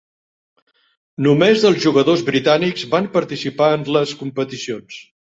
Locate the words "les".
3.99-4.19